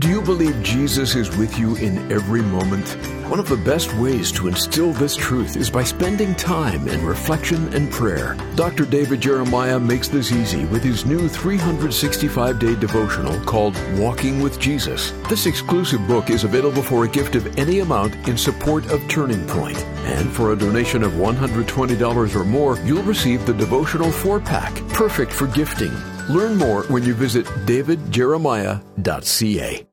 [0.00, 2.88] Do you believe Jesus is with you in every moment?
[3.28, 7.70] One of the best ways to instill this truth is by spending time in reflection
[7.74, 8.34] and prayer.
[8.54, 8.86] Dr.
[8.86, 15.10] David Jeremiah makes this easy with his new 365 day devotional called Walking with Jesus.
[15.28, 19.46] This exclusive book is available for a gift of any amount in support of Turning
[19.48, 19.76] Point.
[20.06, 25.30] And for a donation of $120 or more, you'll receive the devotional four pack, perfect
[25.30, 25.92] for gifting.
[26.30, 29.89] Learn more when you visit davidjeremiah.ca.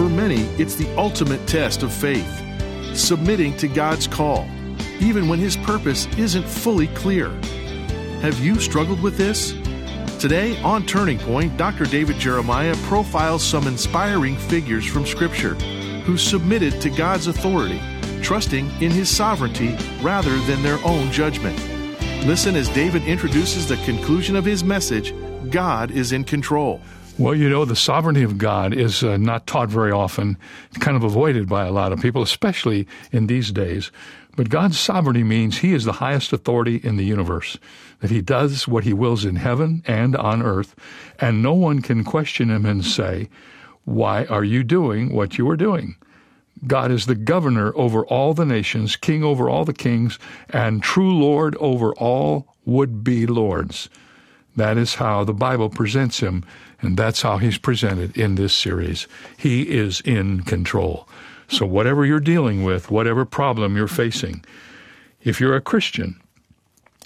[0.00, 2.42] For many, it's the ultimate test of faith
[2.94, 4.48] submitting to God's call,
[4.98, 7.28] even when His purpose isn't fully clear.
[8.22, 9.52] Have you struggled with this?
[10.18, 11.84] Today, on Turning Point, Dr.
[11.84, 15.52] David Jeremiah profiles some inspiring figures from Scripture
[16.06, 17.78] who submitted to God's authority,
[18.22, 21.58] trusting in His sovereignty rather than their own judgment.
[22.26, 25.12] Listen as David introduces the conclusion of his message
[25.50, 26.80] God is in control.
[27.20, 30.38] Well, you know, the sovereignty of God is uh, not taught very often,
[30.78, 33.92] kind of avoided by a lot of people, especially in these days.
[34.36, 37.58] But God's sovereignty means He is the highest authority in the universe,
[38.00, 40.74] that He does what He wills in heaven and on earth,
[41.18, 43.28] and no one can question Him and say,
[43.84, 45.96] Why are you doing what you are doing?
[46.66, 50.18] God is the governor over all the nations, king over all the kings,
[50.48, 53.90] and true Lord over all would be lords.
[54.56, 56.44] That is how the Bible presents him,
[56.82, 59.06] and that's how he's presented in this series.
[59.36, 61.08] He is in control.
[61.48, 64.44] So, whatever you're dealing with, whatever problem you're facing,
[65.22, 66.20] if you're a Christian,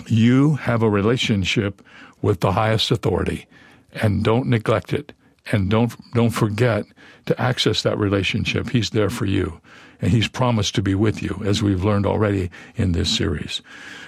[0.07, 1.83] you have a relationship
[2.21, 3.47] with the highest authority,
[3.93, 5.13] and don't neglect it,
[5.51, 6.85] and don't don't forget
[7.27, 8.69] to access that relationship.
[8.69, 9.61] He's there for you,
[10.01, 13.63] and he's promised to be with you, as we've learned already in this series.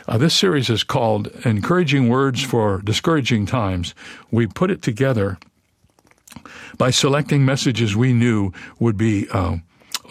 [0.06, 3.94] Uh, this series is called Encouraging Words for Discouraging Times.
[4.31, 5.39] We put it together
[6.78, 9.56] by selecting messages we knew would be uh,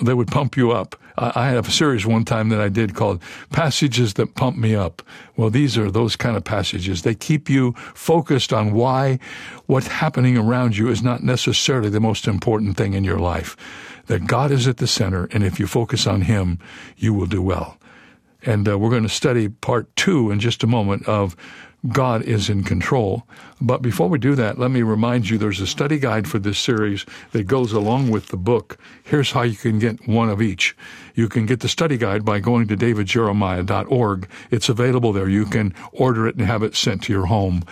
[0.02, 0.96] that would pump you up.
[1.18, 3.22] I had a series one time that I did called
[3.52, 5.02] Passages That Pump Me Up.
[5.38, 7.04] Well, these are those kind of passages.
[7.04, 9.20] They keep you focused on why
[9.66, 13.56] what's happening around you is not necessarily the most important thing in your life.
[14.08, 16.60] That God is at the center, and if you focus on Him,
[16.98, 17.78] you will do well.
[18.44, 21.36] And uh, we're going to study part two in just a moment of
[21.90, 23.28] God is in control.
[23.62, 26.60] But before we do that, let me remind you there's a study guide for this
[26.60, 28.78] series that goes along with the book.
[29.04, 30.76] Here's how you can get one of each.
[31.14, 34.30] You can get the study guide by going to davidjeremiah.org.
[34.52, 35.30] It's available there.
[35.30, 37.64] You can order it and have it sent to your home.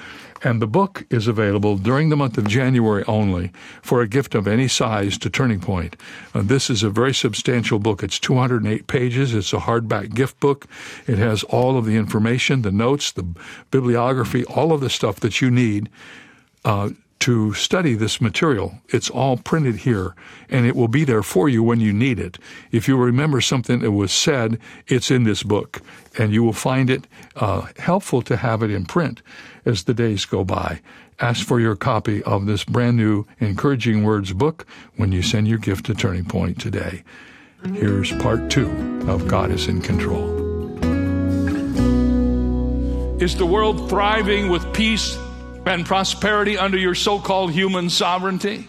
[0.44, 4.46] And the book is available during the month of January only for a gift of
[4.46, 5.96] any size to Turning Point.
[6.34, 8.04] Uh, this is a very substantial book.
[8.04, 9.34] It's 208 pages.
[9.34, 10.68] It's a hardback gift book.
[11.08, 13.26] It has all of the information, the notes, the
[13.72, 15.90] bibliography, all of the stuff that you need
[16.66, 16.90] uh,
[17.24, 18.80] to study this material.
[18.90, 20.14] It's all printed here,
[20.50, 22.38] and it will be there for you when you need it.
[22.70, 25.82] If you remember something that was said, it's in this book,
[26.18, 27.08] and you will find it
[27.38, 29.22] uh, helpful to have it in print
[29.64, 30.82] as the days go by.
[31.22, 34.68] Ask for your copy of this brand new Encouraging Words book
[34.98, 37.04] when you send your gift to Turning Point today.
[37.74, 38.70] Here's part two
[39.08, 40.42] of God is in Control.
[43.22, 45.18] Is the world thriving with peace
[45.66, 48.68] and prosperity under your so called human sovereignty?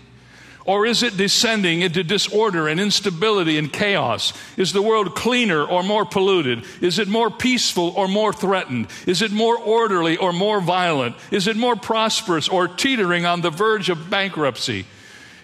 [0.66, 4.32] Or is it descending into disorder and instability and chaos?
[4.56, 6.64] Is the world cleaner or more polluted?
[6.80, 8.86] Is it more peaceful or more threatened?
[9.06, 11.16] Is it more orderly or more violent?
[11.30, 14.86] Is it more prosperous or teetering on the verge of bankruptcy?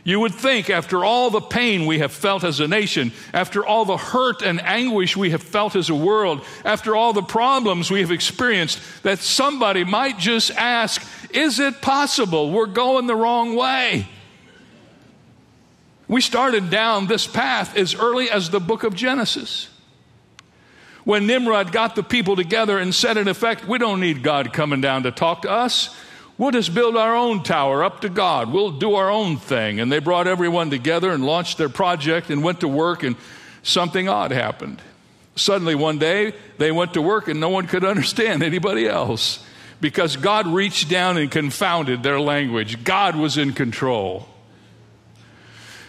[0.03, 3.85] You would think, after all the pain we have felt as a nation, after all
[3.85, 8.01] the hurt and anguish we have felt as a world, after all the problems we
[8.01, 11.03] have experienced, that somebody might just ask,
[11.35, 14.09] Is it possible we're going the wrong way?
[16.09, 19.69] We started down this path as early as the book of Genesis.
[21.05, 24.81] When Nimrod got the people together and said, in effect, we don't need God coming
[24.81, 25.95] down to talk to us.
[26.41, 28.51] We'll just build our own tower up to God.
[28.51, 29.79] We'll do our own thing.
[29.79, 33.17] And they brought everyone together and launched their project and went to work, and
[33.63, 34.81] something odd happened.
[35.37, 39.45] Suddenly, one day, they went to work and no one could understand anybody else
[39.83, 42.85] because God reached down and confounded their language.
[42.85, 44.27] God was in control.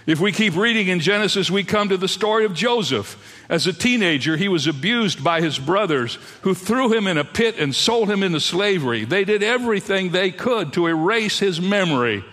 [0.07, 3.43] If we keep reading in Genesis, we come to the story of Joseph.
[3.49, 7.59] As a teenager, he was abused by his brothers who threw him in a pit
[7.59, 9.05] and sold him into slavery.
[9.05, 12.25] They did everything they could to erase his memory.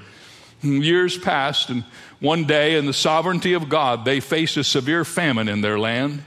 [0.62, 1.84] Years passed, and
[2.20, 6.24] one day, in the sovereignty of God, they faced a severe famine in their land.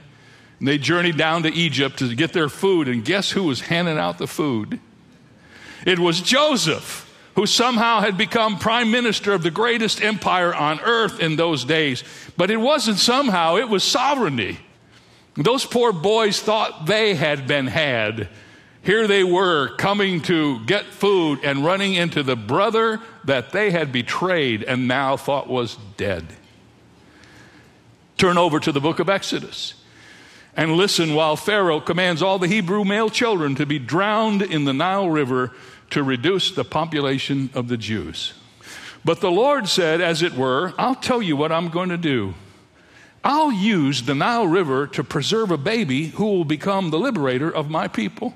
[0.58, 3.98] And they journeyed down to Egypt to get their food, and guess who was handing
[3.98, 4.78] out the food?
[5.84, 11.20] It was Joseph who somehow had become prime minister of the greatest empire on earth
[11.20, 12.04] in those days.
[12.36, 14.58] But it wasn't somehow, it was sovereignty.
[15.34, 18.28] Those poor boys thought they had been had.
[18.82, 23.92] Here they were coming to get food and running into the brother that they had
[23.92, 26.26] betrayed and now thought was dead.
[28.18, 29.74] Turn over to the book of Exodus
[30.54, 34.74] and listen while Pharaoh commands all the Hebrew male children to be drowned in the
[34.74, 35.52] Nile River
[35.92, 38.34] to reduce the population of the Jews.
[39.04, 42.34] But the Lord said, as it were, I'll tell you what I'm going to do.
[43.24, 47.70] I'll use the Nile River to preserve a baby who will become the liberator of
[47.70, 48.34] my people.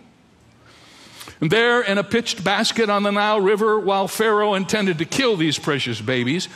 [1.40, 5.36] And there, in a pitched basket on the Nile River, while Pharaoh intended to kill
[5.36, 6.48] these precious babies,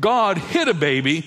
[0.00, 1.26] God hid a baby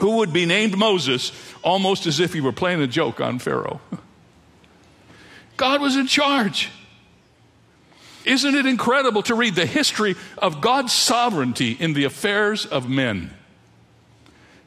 [0.00, 1.32] who would be named Moses,
[1.62, 3.80] almost as if he were playing a joke on Pharaoh.
[5.56, 6.70] God was in charge.
[8.28, 13.30] Isn't it incredible to read the history of God's sovereignty in the affairs of men?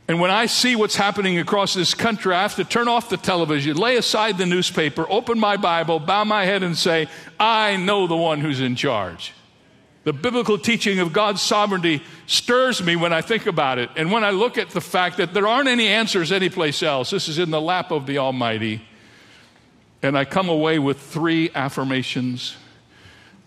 [0.07, 3.17] And when I see what's happening across this country, I have to turn off the
[3.17, 7.07] television, lay aside the newspaper, open my Bible, bow my head, and say,
[7.39, 9.31] I know the one who's in charge.
[10.03, 13.91] The biblical teaching of God's sovereignty stirs me when I think about it.
[13.95, 17.29] And when I look at the fact that there aren't any answers anyplace else, this
[17.29, 18.81] is in the lap of the Almighty.
[20.01, 22.57] And I come away with three affirmations,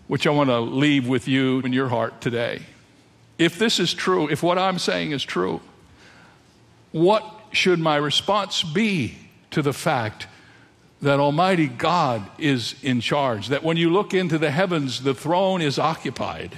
[0.07, 2.61] which I want to leave with you in your heart today.
[3.37, 5.61] If this is true, if what I'm saying is true,
[6.91, 9.17] what should my response be
[9.51, 10.27] to the fact
[11.01, 13.49] that Almighty God is in charge?
[13.49, 16.57] That when you look into the heavens, the throne is occupied.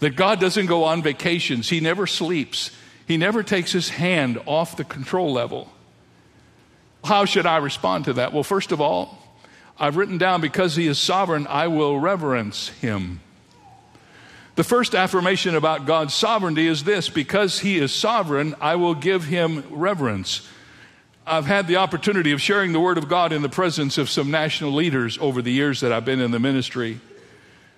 [0.00, 2.70] That God doesn't go on vacations, He never sleeps,
[3.06, 5.72] He never takes His hand off the control level.
[7.04, 8.32] How should I respond to that?
[8.32, 9.23] Well, first of all,
[9.78, 13.20] I've written down because He is sovereign, I will reverence Him.
[14.56, 19.24] The first affirmation about God's sovereignty is this because He is sovereign, I will give
[19.24, 20.48] Him reverence.
[21.26, 24.30] I've had the opportunity of sharing the Word of God in the presence of some
[24.30, 27.00] national leaders over the years that I've been in the ministry.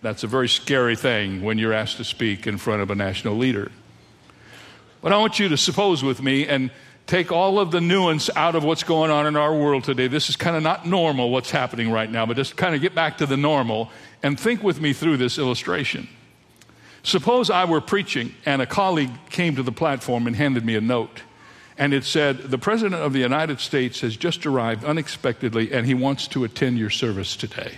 [0.02, 3.37] That's a very scary thing when you're asked to speak in front of a national
[3.37, 3.70] leader.
[5.00, 6.70] But I want you to suppose with me and
[7.06, 10.08] take all of the nuance out of what's going on in our world today.
[10.08, 12.94] This is kind of not normal what's happening right now, but just kind of get
[12.94, 13.91] back to the normal
[14.23, 16.08] and think with me through this illustration.
[17.05, 20.81] Suppose I were preaching and a colleague came to the platform and handed me a
[20.81, 21.23] note.
[21.79, 25.94] And it said, The President of the United States has just arrived unexpectedly and he
[25.94, 27.75] wants to attend your service today.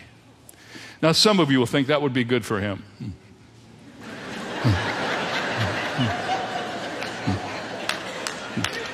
[1.03, 2.85] Now, some of you will think that would be good for him.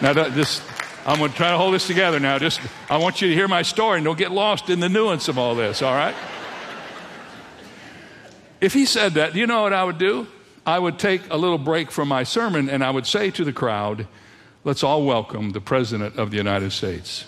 [0.05, 0.63] now, just,
[1.07, 2.39] I'm going to try to hold this together now.
[2.39, 2.61] Just,
[2.91, 5.39] I want you to hear my story and don't get lost in the nuance of
[5.39, 6.15] all this, all right?
[8.61, 10.27] If he said that, do you know what I would do?
[10.67, 13.53] I would take a little break from my sermon and I would say to the
[13.55, 14.07] crowd,
[14.63, 17.25] let's all welcome the President of the United States.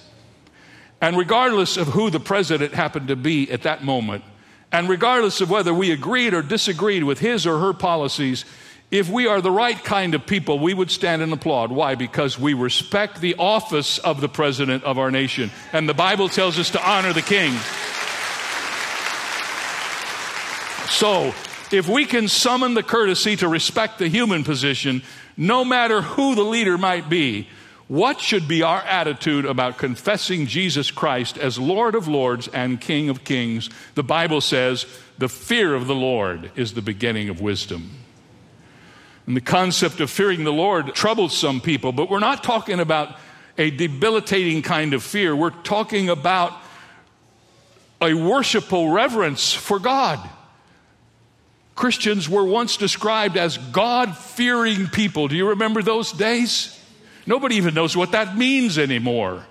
[1.00, 4.22] And regardless of who the president happened to be at that moment,
[4.70, 8.44] and regardless of whether we agreed or disagreed with his or her policies,
[8.90, 11.72] if we are the right kind of people, we would stand and applaud.
[11.72, 11.96] Why?
[11.96, 15.50] Because we respect the office of the president of our nation.
[15.72, 17.52] And the Bible tells us to honor the king.
[20.88, 21.34] So,
[21.72, 25.02] if we can summon the courtesy to respect the human position,
[25.36, 27.48] no matter who the leader might be,
[27.88, 33.08] what should be our attitude about confessing Jesus Christ as Lord of Lords and King
[33.08, 33.68] of Kings?
[33.96, 34.86] The Bible says
[35.18, 38.05] the fear of the Lord is the beginning of wisdom.
[39.26, 43.16] And the concept of fearing the Lord troubles some people, but we're not talking about
[43.58, 45.34] a debilitating kind of fear.
[45.34, 46.52] We're talking about
[48.00, 50.20] a worshipful reverence for God.
[51.74, 55.28] Christians were once described as God fearing people.
[55.28, 56.72] Do you remember those days?
[57.26, 59.44] Nobody even knows what that means anymore.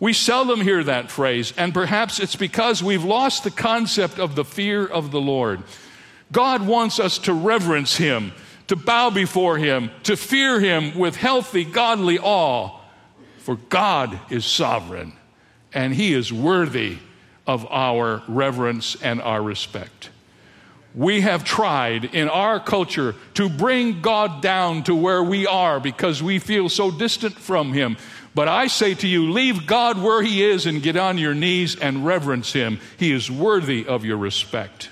[0.00, 4.44] We seldom hear that phrase, and perhaps it's because we've lost the concept of the
[4.44, 5.62] fear of the Lord.
[6.30, 8.32] God wants us to reverence Him,
[8.68, 12.78] to bow before Him, to fear Him with healthy, godly awe,
[13.38, 15.12] for God is sovereign,
[15.72, 16.98] and He is worthy
[17.46, 20.10] of our reverence and our respect
[20.98, 26.22] we have tried in our culture to bring God down to where we are because
[26.22, 27.96] we feel so distant from Him.
[28.34, 31.76] But I say to you, leave God where He is and get on your knees
[31.76, 32.80] and reverence Him.
[32.96, 34.90] He is worthy of your respect.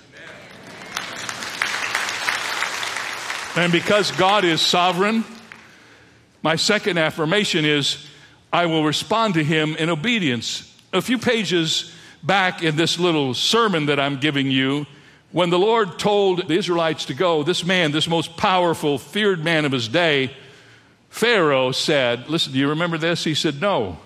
[3.56, 5.24] And because God is sovereign,
[6.42, 8.06] my second affirmation is
[8.52, 10.72] I will respond to Him in obedience.
[10.92, 11.90] A few pages
[12.22, 14.86] back in this little sermon that I'm giving you,
[15.32, 19.64] When the Lord told the Israelites to go, this man, this most powerful, feared man
[19.64, 20.30] of his day,
[21.08, 23.24] Pharaoh said, Listen, do you remember this?
[23.24, 23.98] He said, No.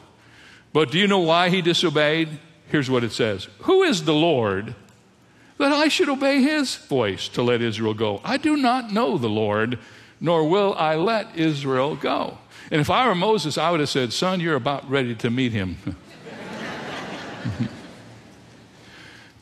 [0.73, 2.29] But do you know why he disobeyed?
[2.69, 4.75] Here's what it says Who is the Lord
[5.61, 8.21] that I should obey his voice to let Israel go?
[8.25, 9.79] I do not know the Lord,
[10.21, 12.39] nor will I let Israel go.
[12.71, 15.53] And if I were Moses, I would have said, Son, you're about ready to meet
[15.53, 15.77] him.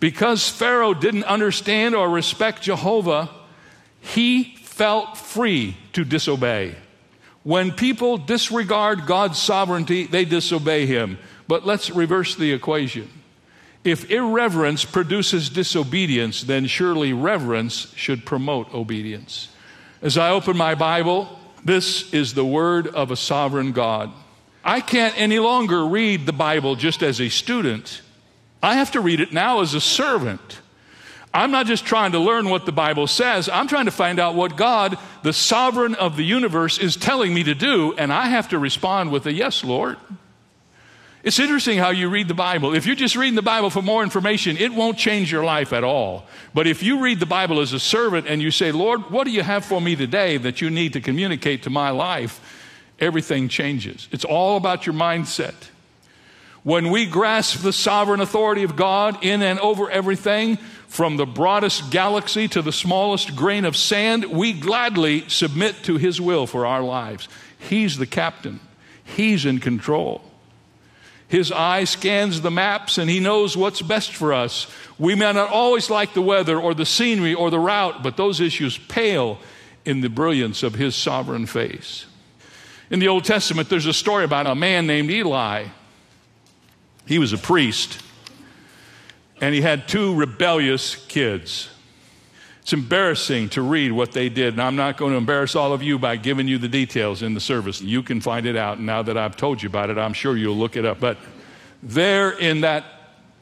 [0.01, 3.31] because Pharaoh didn't understand or respect Jehovah,
[4.01, 6.77] he felt free to disobey.
[7.43, 11.19] When people disregard God's sovereignty, they disobey Him.
[11.47, 13.09] But let's reverse the equation.
[13.85, 19.49] If irreverence produces disobedience, then surely reverence should promote obedience.
[20.03, 21.29] As I open my Bible,
[21.65, 24.13] this is the word of a sovereign God.
[24.65, 28.03] I can't any longer read the Bible just as a student.
[28.63, 30.61] I have to read it now as a servant.
[31.33, 34.35] I'm not just trying to learn what the Bible says, I'm trying to find out
[34.35, 38.49] what God, the sovereign of the universe, is telling me to do, and I have
[38.49, 39.99] to respond with a yes, Lord.
[41.25, 42.75] It's interesting how you read the Bible.
[42.75, 45.83] If you're just reading the Bible for more information, it won't change your life at
[45.83, 46.27] all.
[46.55, 49.33] But if you read the Bible as a servant and you say, Lord, what do
[49.33, 52.41] you have for me today that you need to communicate to my life?
[53.01, 54.09] Everything changes.
[54.13, 55.55] It's all about your mindset.
[56.63, 60.59] When we grasp the sovereign authority of God in and over everything,
[60.89, 66.21] from the broadest galaxy to the smallest grain of sand, we gladly submit to His
[66.21, 67.29] will for our lives.
[67.59, 68.61] He's the captain,
[69.05, 70.23] He's in control.
[71.29, 74.67] His eye scans the maps and He knows what's best for us.
[74.99, 78.41] We may not always like the weather or the scenery or the route, but those
[78.41, 79.39] issues pale
[79.85, 82.07] in the brilliance of His sovereign face.
[82.91, 85.67] In the Old Testament, there's a story about a man named Eli.
[87.07, 88.03] He was a priest
[89.41, 91.71] and he had two rebellious kids.
[92.69, 95.83] It's embarrassing to read what they did, and I'm not going to embarrass all of
[95.83, 97.81] you by giving you the details in the service.
[97.81, 98.79] You can find it out.
[98.79, 101.01] Now that I've told you about it, I'm sure you'll look it up.
[101.01, 101.17] But
[101.83, 102.85] there in that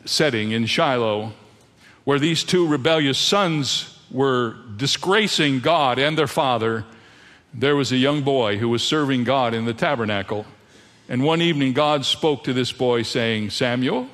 [0.05, 1.33] setting in Shiloh,
[2.05, 6.85] where these two rebellious sons were disgracing God and their father,
[7.53, 10.47] there was a young boy who was serving God in the tabernacle.
[11.09, 14.07] And one evening, God spoke to this boy, saying, Samuel.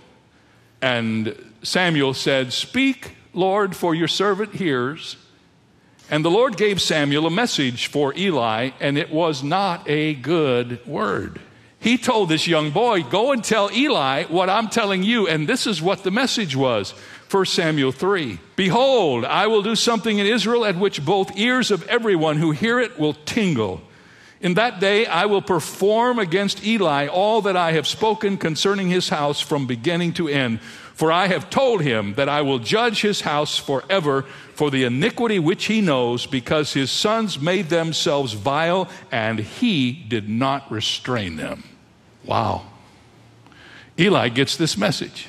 [0.80, 5.16] And Samuel said, Speak, Lord, for your servant hears.
[6.10, 10.84] And the Lord gave Samuel a message for Eli, and it was not a good
[10.86, 11.40] word.
[11.78, 15.26] He told this young boy, Go and tell Eli what I'm telling you.
[15.26, 16.92] And this is what the message was
[17.30, 18.38] 1 Samuel 3.
[18.54, 22.78] Behold, I will do something in Israel at which both ears of everyone who hear
[22.78, 23.80] it will tingle.
[24.42, 29.08] In that day I will perform against Eli all that I have spoken concerning his
[29.08, 30.60] house from beginning to end.
[30.94, 34.22] For I have told him that I will judge his house forever
[34.54, 40.28] for the iniquity which he knows, because his sons made themselves vile, and he did
[40.28, 41.64] not restrain them.
[42.24, 42.66] Wow.
[43.98, 45.28] Eli gets this message.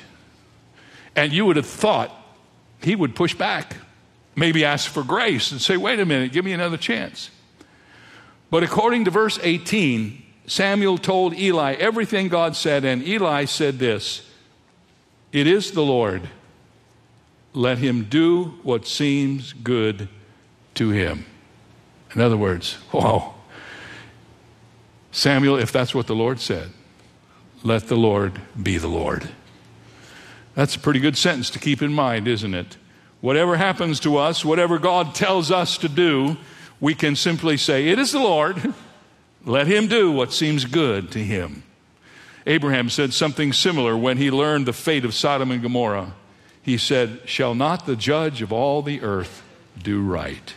[1.16, 2.10] And you would have thought
[2.82, 3.76] he would push back,
[4.36, 7.30] maybe ask for grace and say, wait a minute, give me another chance.
[8.50, 14.28] But according to verse 18, Samuel told Eli everything God said, and Eli said this
[15.34, 16.28] it is the Lord.
[17.54, 20.08] Let him do what seems good
[20.74, 21.26] to him.
[22.14, 23.34] In other words, wow.
[25.10, 26.70] Samuel, if that's what the Lord said,
[27.64, 29.28] let the Lord be the Lord.
[30.54, 32.76] That's a pretty good sentence to keep in mind, isn't it?
[33.20, 36.36] Whatever happens to us, whatever God tells us to do,
[36.80, 38.72] we can simply say, It is the Lord.
[39.44, 41.64] Let him do what seems good to him.
[42.46, 46.14] Abraham said something similar when he learned the fate of Sodom and Gomorrah.
[46.62, 49.42] He said, Shall not the judge of all the earth
[49.82, 50.54] do right?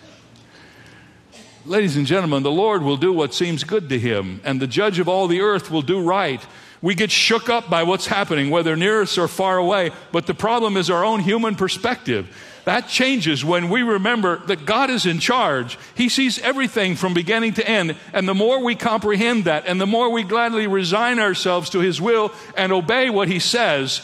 [1.66, 5.00] Ladies and gentlemen, the Lord will do what seems good to him, and the judge
[5.00, 6.42] of all the earth will do right.
[6.82, 10.34] We get shook up by what's happening, whether near us or far away, but the
[10.34, 12.34] problem is our own human perspective.
[12.68, 15.80] That changes when we remember that God is in charge.
[15.96, 17.96] He sees everything from beginning to end.
[18.12, 22.02] And the more we comprehend that, and the more we gladly resign ourselves to His
[22.02, 24.02] will and obey what He says,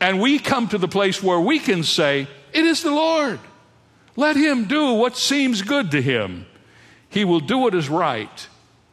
[0.00, 3.40] and we come to the place where we can say, It is the Lord.
[4.14, 6.46] Let Him do what seems good to Him.
[7.08, 8.48] He will do what is right,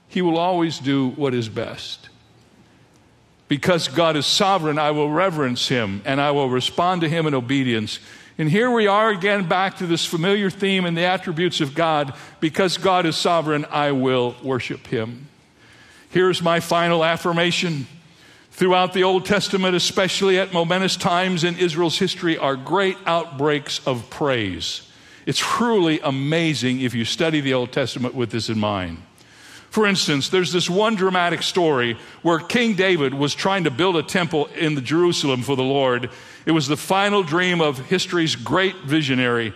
[0.07, 2.09] He will always do what is best.
[3.49, 7.35] Because God is sovereign, I will reverence Him and I will respond to Him in
[7.35, 7.99] obedience.
[8.37, 12.13] And here we are again back to this familiar theme and the attributes of God.
[12.39, 15.29] Because God is sovereign, I will worship him.
[16.09, 17.87] Here's my final affirmation
[18.51, 24.09] throughout the Old Testament, especially at momentous times in Israel's history, are great outbreaks of
[24.09, 24.89] praise.
[25.25, 28.97] It's truly amazing if you study the Old Testament with this in mind.
[29.75, 34.03] For instance, there's this one dramatic story where King David was trying to build a
[34.03, 36.09] temple in Jerusalem for the Lord.
[36.45, 39.53] It was the final dream of history's great visionary,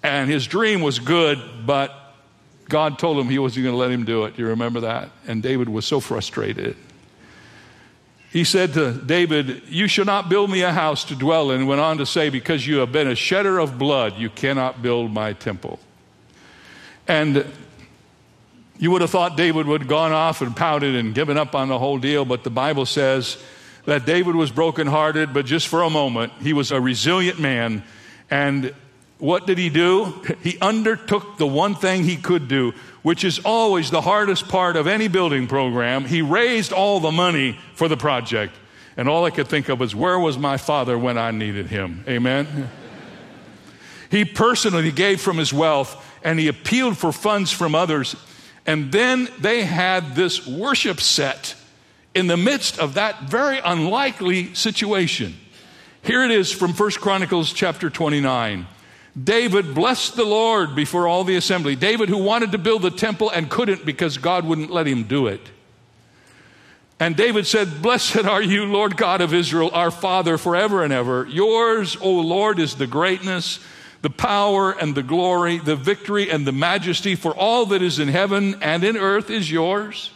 [0.00, 1.92] and his dream was good, but
[2.68, 4.36] God told him he wasn't going to let him do it.
[4.36, 5.10] Do you remember that?
[5.26, 6.76] And David was so frustrated.
[8.30, 11.68] He said to David, You shall not build me a house to dwell in, and
[11.68, 15.10] went on to say, Because you have been a shedder of blood, you cannot build
[15.10, 15.80] my temple.
[17.08, 17.44] And
[18.78, 21.68] you would have thought David would have gone off and pouted and given up on
[21.68, 23.36] the whole deal, but the Bible says
[23.84, 27.82] that David was brokenhearted, but just for a moment, he was a resilient man.
[28.30, 28.74] And
[29.18, 30.22] what did he do?
[30.42, 34.86] He undertook the one thing he could do, which is always the hardest part of
[34.86, 36.04] any building program.
[36.04, 38.54] He raised all the money for the project.
[38.96, 42.04] And all I could think of was, where was my father when I needed him?
[42.08, 42.68] Amen?
[44.10, 48.16] he personally gave from his wealth and he appealed for funds from others.
[48.68, 51.54] And then they had this worship set
[52.14, 55.34] in the midst of that very unlikely situation.
[56.02, 58.66] Here it is from 1 Chronicles chapter 29.
[59.24, 61.76] David blessed the Lord before all the assembly.
[61.76, 65.28] David, who wanted to build the temple and couldn't because God wouldn't let him do
[65.28, 65.40] it.
[67.00, 71.26] And David said, Blessed are you, Lord God of Israel, our Father, forever and ever.
[71.26, 73.60] Yours, O Lord, is the greatness,
[74.02, 78.08] the power, and the glory, the victory, and the majesty, for all that is in
[78.08, 80.12] heaven and in earth is yours.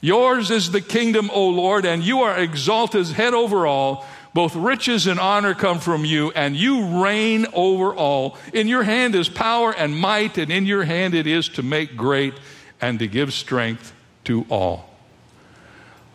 [0.00, 4.04] Yours is the kingdom, O Lord, and you are exalted as head over all.
[4.34, 8.36] Both riches and honor come from you, and you reign over all.
[8.52, 11.96] In your hand is power and might, and in your hand it is to make
[11.96, 12.34] great
[12.80, 14.90] and to give strength to all.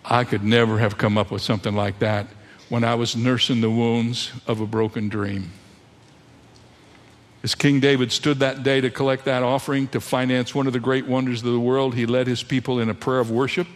[0.04, 2.28] I could never have come up with something like that
[2.70, 5.52] when I was nursing the wounds of a broken dream.
[7.44, 10.80] As King David stood that day to collect that offering to finance one of the
[10.80, 13.68] great wonders of the world, he led his people in a prayer of worship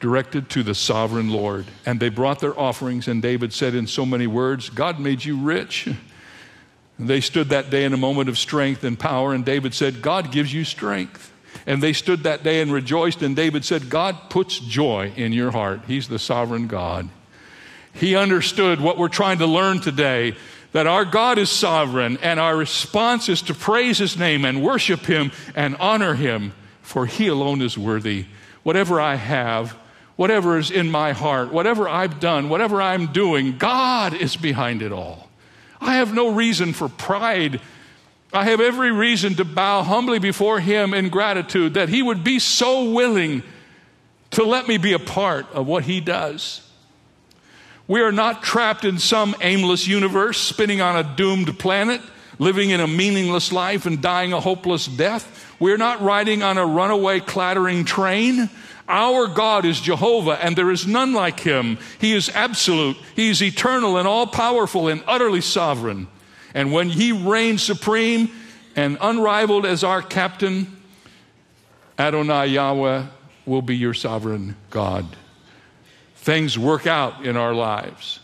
[0.00, 1.66] directed to the sovereign Lord.
[1.86, 5.36] And they brought their offerings, and David said in so many words, God made you
[5.36, 5.88] rich.
[6.98, 10.32] They stood that day in a moment of strength and power, and David said, God
[10.32, 11.32] gives you strength.
[11.66, 15.50] And they stood that day and rejoiced, and David said, God puts joy in your
[15.50, 15.82] heart.
[15.86, 17.08] He's the sovereign God.
[17.92, 20.36] He understood what we're trying to learn today
[20.72, 25.06] that our God is sovereign, and our response is to praise His name and worship
[25.06, 26.52] Him and honor Him,
[26.82, 28.26] for He alone is worthy.
[28.62, 29.76] Whatever I have,
[30.16, 34.92] whatever is in my heart, whatever I've done, whatever I'm doing, God is behind it
[34.92, 35.28] all.
[35.80, 37.60] I have no reason for pride.
[38.32, 42.40] I have every reason to bow humbly before Him in gratitude that He would be
[42.40, 43.42] so willing
[44.32, 46.67] to let me be a part of what He does.
[47.88, 52.02] We are not trapped in some aimless universe, spinning on a doomed planet,
[52.38, 55.56] living in a meaningless life and dying a hopeless death.
[55.58, 58.50] We're not riding on a runaway clattering train.
[58.86, 61.78] Our God is Jehovah, and there is none like him.
[61.98, 66.08] He is absolute, he is eternal and all powerful and utterly sovereign.
[66.54, 68.30] And when he reigns supreme
[68.76, 70.76] and unrivaled as our captain,
[71.98, 73.06] Adonai Yahweh
[73.44, 75.17] will be your sovereign God.
[76.18, 78.20] Things work out in our lives.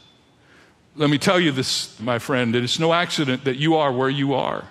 [0.97, 4.11] Let me tell you this, my friend, that it's no accident that you are where
[4.11, 4.65] you are.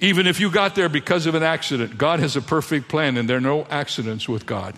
[0.00, 3.28] Even if you got there because of an accident, God has a perfect plan and
[3.28, 4.74] there are no accidents with God.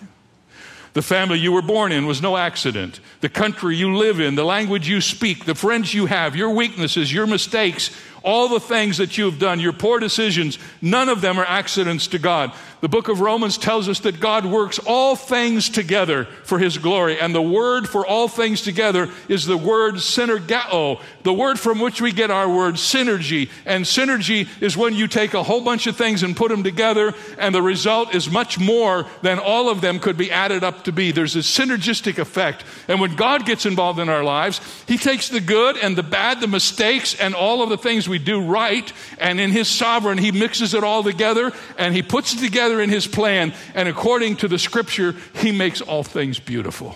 [0.93, 2.99] The family you were born in was no accident.
[3.21, 7.11] The country you live in, the language you speak, the friends you have, your weaknesses,
[7.11, 7.89] your mistakes,
[8.21, 12.07] all the things that you have done, your poor decisions, none of them are accidents
[12.07, 12.53] to God.
[12.83, 17.17] The book of Romans tells us that God works all things together for his glory.
[17.17, 22.01] And the word for all things together is the word synergao, the word from which
[22.01, 23.49] we get our word synergy.
[23.65, 27.13] And synergy is when you take a whole bunch of things and put them together,
[27.37, 30.91] and the result is much more than all of them could be added up to
[30.91, 31.13] be.
[31.13, 32.65] There's a synergistic effect.
[32.89, 36.41] And when God gets involved in our lives, he takes the good and the bad,
[36.41, 40.33] the mistakes, and all of the things we do right, and in his sovereign, he
[40.33, 44.37] mixes it all together and he puts it together together in His plan, and according
[44.37, 46.95] to the scripture, He makes all things beautiful.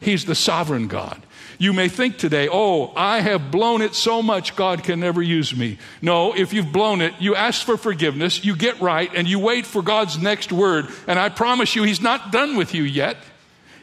[0.00, 1.22] He's the sovereign God.
[1.58, 5.56] You may think today, oh, I have blown it so much, God can never use
[5.56, 5.78] me.
[6.02, 9.64] No, if you've blown it, you ask for forgiveness, you get right, and you wait
[9.64, 10.88] for God's next word.
[11.06, 13.16] And I promise you, He's not done with you yet.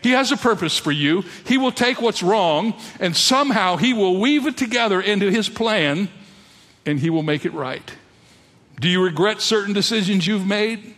[0.03, 1.23] He has a purpose for you.
[1.47, 6.09] He will take what's wrong, and somehow He will weave it together into His plan,
[6.85, 7.91] and He will make it right.
[8.79, 10.95] Do you regret certain decisions you've made?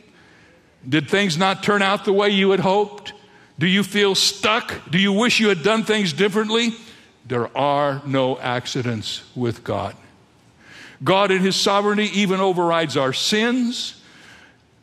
[0.87, 3.13] Did things not turn out the way you had hoped?
[3.57, 4.89] Do you feel stuck?
[4.89, 6.73] Do you wish you had done things differently?
[7.25, 9.95] There are no accidents with God.
[11.03, 13.94] God, in His sovereignty, even overrides our sins.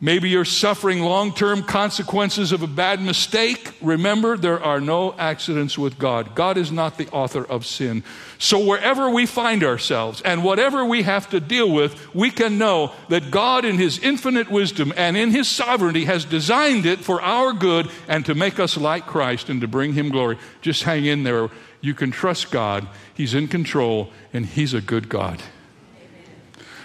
[0.04, 3.72] Maybe you're suffering long term consequences of a bad mistake.
[3.80, 6.34] Remember, there are no accidents with God.
[6.34, 8.02] God is not the author of sin.
[8.36, 12.90] So, wherever we find ourselves and whatever we have to deal with, we can know
[13.10, 17.52] that God, in His infinite wisdom and in His sovereignty, has designed it for our
[17.52, 20.36] good and to make us like Christ and to bring Him glory.
[20.62, 21.48] Just hang in there.
[21.80, 22.88] You can trust God.
[23.14, 25.40] He's in control and He's a good God.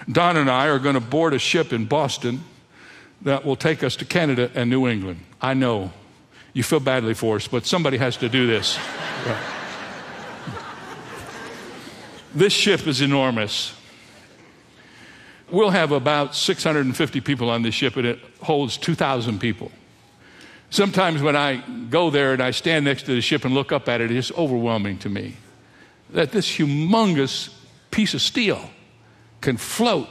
[0.08, 2.44] Don and I are going to board a ship in Boston
[3.22, 5.22] that will take us to Canada and New England.
[5.42, 5.92] I know
[6.54, 8.78] you feel badly for us, but somebody has to do this.
[12.36, 13.74] this ship is enormous.
[15.50, 19.72] We'll have about 650 people on this ship, and it holds 2,000 people.
[20.70, 23.88] Sometimes when I go there and I stand next to the ship and look up
[23.88, 25.36] at it, it's overwhelming to me
[26.10, 27.54] that this humongous
[27.92, 28.70] piece of steel
[29.42, 30.08] can float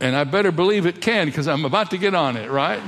[0.00, 2.82] and I better believe it can because I'm about to get on it, right?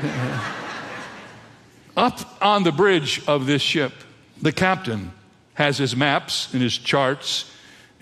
[1.96, 3.92] Up on the bridge of this ship,
[4.40, 5.12] the captain
[5.54, 7.50] has his maps and his charts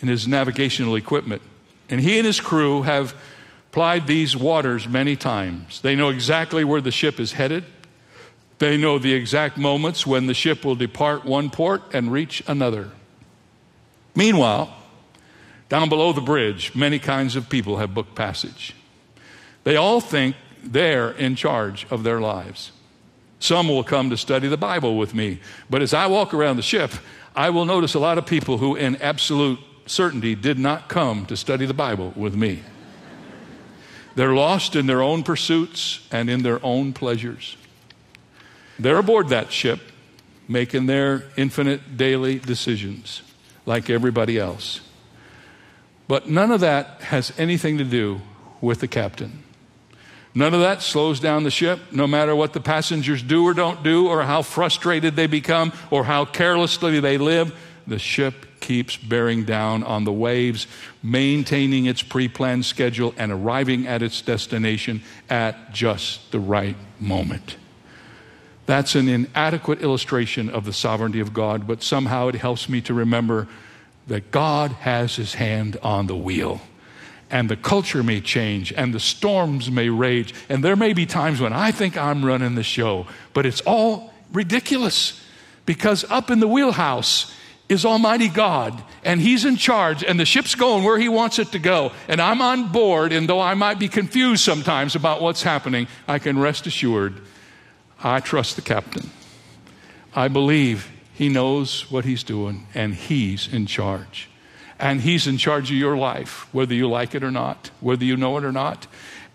[0.01, 1.42] and his navigational equipment.
[1.88, 3.14] And he and his crew have
[3.73, 5.81] plied these waters many times.
[5.81, 7.64] They know exactly where the ship is headed.
[8.59, 12.90] They know the exact moments when the ship will depart one port and reach another.
[14.14, 14.75] Meanwhile,
[15.68, 18.75] down below the bridge, many kinds of people have booked passage.
[19.68, 22.72] They all think they're in charge of their lives.
[23.38, 26.62] Some will come to study the Bible with me, but as I walk around the
[26.62, 26.90] ship,
[27.37, 31.37] I will notice a lot of people who, in absolute certainty, did not come to
[31.37, 32.62] study the Bible with me.
[34.14, 37.59] They're lost in their own pursuits and in their own pleasures.
[38.78, 39.81] They're aboard that ship,
[40.48, 43.20] making their infinite daily decisions
[43.66, 44.81] like everybody else.
[46.09, 48.22] But none of that has anything to do
[48.62, 49.42] with the captain.
[50.38, 53.83] None of that slows down the ship, no matter what the passengers do or don't
[53.83, 57.53] do, or how frustrated they become, or how carelessly they live.
[57.88, 60.68] The ship keeps bearing down on the waves,
[61.03, 67.57] maintaining its pre planned schedule and arriving at its destination at just the right moment.
[68.66, 72.94] That's an inadequate illustration of the sovereignty of God, but somehow it helps me to
[72.94, 73.48] remember
[74.07, 76.61] that God has his hand on the wheel
[77.31, 80.35] and the culture may change and the storms may rage.
[80.49, 84.12] And there may be times when I think I'm running the show, but it's all
[84.33, 85.23] ridiculous
[85.67, 87.35] because up in the wheelhouse
[87.69, 91.53] is Almighty God and He's in charge and the ship's going where He wants it
[91.53, 91.93] to go.
[92.09, 96.19] And I'm on board, and though I might be confused sometimes about what's happening, I
[96.19, 97.21] can rest assured
[98.03, 99.11] I trust the captain.
[100.14, 104.29] I believe he knows what he's doing and he's in charge
[104.79, 108.17] and He's in charge of your life, whether you like it or not, whether you
[108.17, 108.87] know it or not.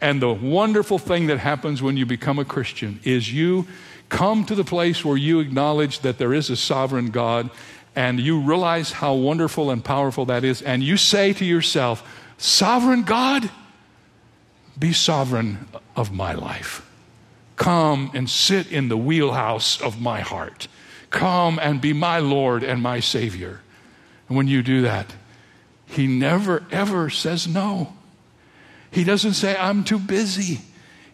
[0.01, 3.67] And the wonderful thing that happens when you become a Christian is you
[4.09, 7.49] come to the place where you acknowledge that there is a sovereign God
[7.95, 10.61] and you realize how wonderful and powerful that is.
[10.61, 12.03] And you say to yourself,
[12.37, 13.49] Sovereign God,
[14.77, 16.87] be sovereign of my life.
[17.55, 20.67] Come and sit in the wheelhouse of my heart.
[21.11, 23.61] Come and be my Lord and my Savior.
[24.27, 25.13] And when you do that,
[25.93, 27.93] he never, ever says no.
[28.91, 30.61] He doesn't say, I'm too busy.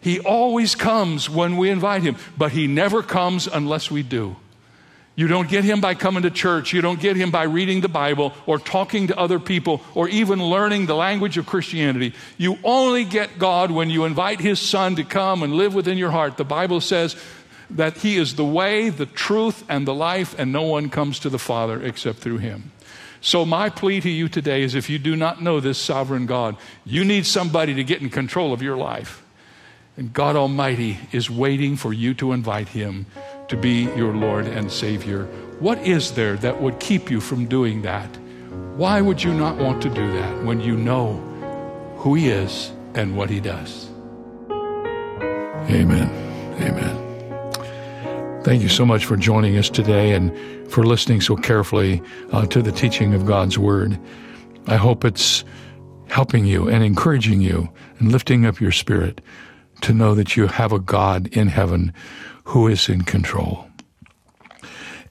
[0.00, 4.36] He always comes when we invite him, but he never comes unless we do.
[5.16, 6.72] You don't get him by coming to church.
[6.72, 10.42] You don't get him by reading the Bible or talking to other people or even
[10.42, 12.14] learning the language of Christianity.
[12.38, 16.10] You only get God when you invite his son to come and live within your
[16.10, 16.38] heart.
[16.38, 17.16] The Bible says
[17.70, 21.28] that he is the way, the truth, and the life, and no one comes to
[21.28, 22.72] the Father except through him.
[23.22, 26.56] So, my plea to you today is if you do not know this sovereign God,
[26.84, 29.22] you need somebody to get in control of your life.
[29.96, 33.04] And God Almighty is waiting for you to invite Him
[33.48, 35.24] to be your Lord and Savior.
[35.58, 38.08] What is there that would keep you from doing that?
[38.76, 41.14] Why would you not want to do that when you know
[41.98, 43.90] who He is and what He does?
[45.68, 46.08] Amen.
[46.62, 48.42] Amen.
[48.42, 50.34] Thank you so much for joining us today and
[50.70, 52.00] for listening so carefully
[52.32, 53.98] uh, to the teaching of God's Word.
[54.66, 55.44] I hope it's
[56.08, 59.20] helping you and encouraging you and lifting up your spirit
[59.82, 61.92] to know that you have a God in heaven
[62.44, 63.66] who is in control.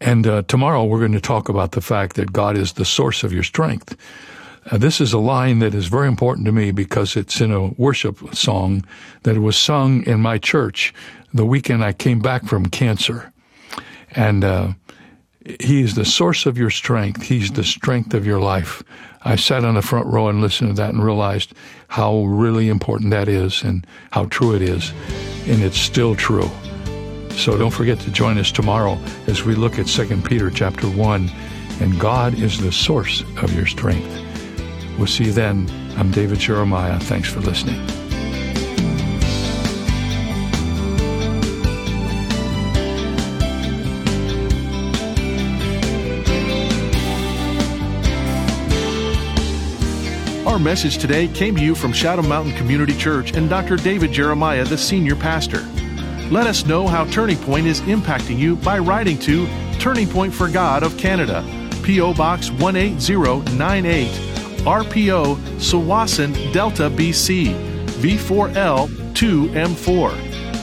[0.01, 3.23] And uh, tomorrow we're going to talk about the fact that God is the source
[3.23, 3.97] of your strength.
[4.71, 7.67] Uh, this is a line that is very important to me because it's in a
[7.69, 8.85] worship song
[9.23, 10.93] that was sung in my church
[11.33, 13.33] the weekend I came back from cancer.
[14.11, 14.73] And uh,
[15.45, 17.21] He is the source of your strength.
[17.21, 18.84] He's the strength of your life.
[19.23, 21.54] I sat on the front row and listened to that and realized
[21.88, 24.91] how really important that is and how true it is.
[25.47, 26.49] And it's still true.
[27.32, 31.30] So don't forget to join us tomorrow as we look at 2 Peter chapter 1
[31.80, 34.25] and God is the source of your strength.
[34.97, 35.69] We'll see you then.
[35.97, 36.99] I'm David Jeremiah.
[36.99, 37.98] Thanks for listening.
[50.59, 53.77] Our message today came to you from Shadow Mountain Community Church and Dr.
[53.77, 55.65] David Jeremiah, the senior pastor.
[56.29, 59.47] Let us know how Turning Point is impacting you by writing to
[59.79, 61.45] Turning Point for God of Canada,
[61.81, 62.13] P.O.
[62.13, 64.07] Box 18098,
[64.65, 67.53] RPO, Tsawwassen, Delta, BC,
[68.01, 70.11] V4L 2M4.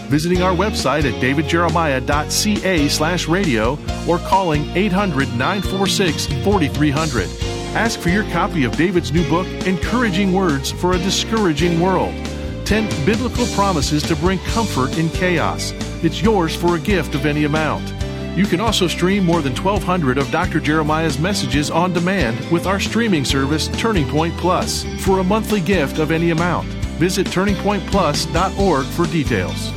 [0.08, 7.45] Visiting our website at davidjeremiah.ca slash radio or calling 800 946 4300.
[7.76, 12.14] Ask for your copy of David's new book, Encouraging Words for a Discouraging World
[12.64, 15.72] 10 Biblical Promises to Bring Comfort in Chaos.
[16.02, 17.86] It's yours for a gift of any amount.
[18.34, 20.58] You can also stream more than 1,200 of Dr.
[20.58, 25.98] Jeremiah's messages on demand with our streaming service, Turning Point Plus, for a monthly gift
[25.98, 26.66] of any amount.
[26.96, 29.70] Visit turningpointplus.org for details.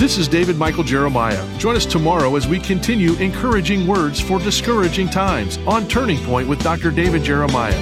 [0.00, 1.58] This is David Michael Jeremiah.
[1.58, 6.58] Join us tomorrow as we continue encouraging words for discouraging times on Turning Point with
[6.62, 6.90] Dr.
[6.90, 7.74] David Jeremiah.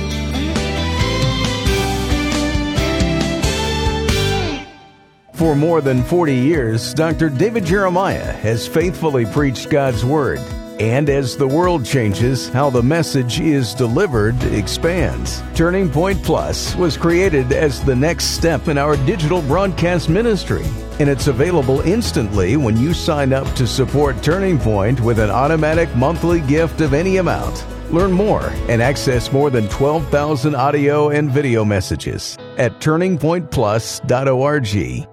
[5.32, 7.28] For more than 40 years, Dr.
[7.28, 10.40] David Jeremiah has faithfully preached God's Word.
[10.80, 15.42] And as the world changes, how the message is delivered expands.
[15.52, 20.64] Turning Point Plus was created as the next step in our digital broadcast ministry.
[21.00, 25.92] And it's available instantly when you sign up to support Turning Point with an automatic
[25.96, 27.66] monthly gift of any amount.
[27.90, 35.08] Learn more and access more than 12,000 audio and video messages at turningpointplus.org.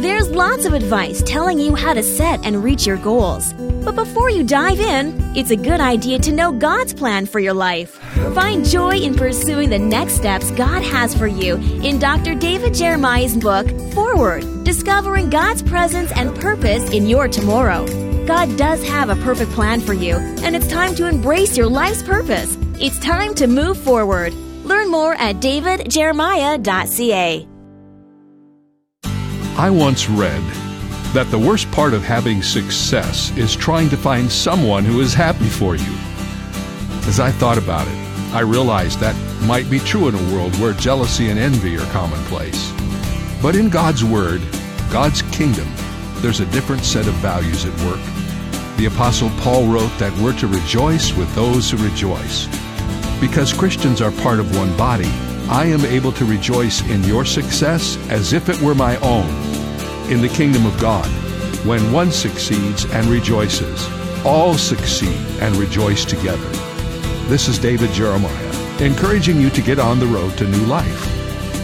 [0.00, 3.52] There's lots of advice telling you how to set and reach your goals.
[3.84, 7.54] But before you dive in, it's a good idea to know God's plan for your
[7.54, 7.90] life.
[8.34, 12.34] Find joy in pursuing the next steps God has for you in Dr.
[12.34, 17.86] David Jeremiah's book, Forward Discovering God's Presence and Purpose in Your Tomorrow.
[18.26, 22.02] God does have a perfect plan for you, and it's time to embrace your life's
[22.02, 22.58] purpose.
[22.78, 24.34] It's time to move forward.
[24.64, 27.48] Learn more at davidjeremiah.ca.
[29.56, 30.67] I once read
[31.14, 35.48] that the worst part of having success is trying to find someone who is happy
[35.48, 35.94] for you.
[37.08, 37.96] As I thought about it,
[38.34, 39.16] I realized that
[39.46, 42.72] might be true in a world where jealousy and envy are commonplace.
[43.40, 44.42] But in God's Word,
[44.92, 45.66] God's kingdom,
[46.16, 48.00] there's a different set of values at work.
[48.76, 52.46] The Apostle Paul wrote that we're to rejoice with those who rejoice.
[53.18, 55.10] Because Christians are part of one body,
[55.48, 59.57] I am able to rejoice in your success as if it were my own.
[60.10, 61.06] In the kingdom of God,
[61.66, 63.86] when one succeeds and rejoices,
[64.24, 66.48] all succeed and rejoice together.
[67.28, 71.04] This is David Jeremiah, encouraging you to get on the road to new life.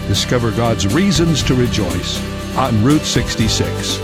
[0.08, 2.20] Discover God's reasons to rejoice
[2.54, 3.98] on Route 66.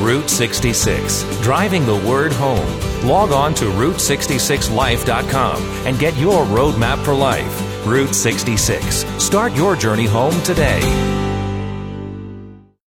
[0.00, 2.80] Route 66, driving the word home.
[3.06, 7.86] Log on to Route66Life.com and get your roadmap for life.
[7.86, 9.06] Route 66.
[9.22, 11.15] Start your journey home today.